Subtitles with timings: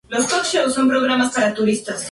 [0.09, 0.43] El juego
[0.73, 2.07] generó una serie de secuelas.